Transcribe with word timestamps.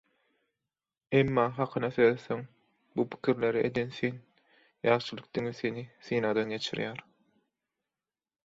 Emma 1.19 1.43
hakyna 1.57 1.89
seretseň, 1.97 2.41
bu 2.99 3.05
pikirleri 3.15 3.61
eden 3.69 3.93
sen, 3.99 4.17
ýagşylyk 4.89 5.31
diňe 5.39 5.55
seni 5.61 5.85
synagdan 6.09 6.55
geçirýär. 6.57 7.05